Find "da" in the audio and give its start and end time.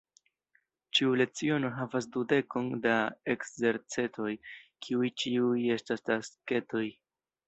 2.85-2.95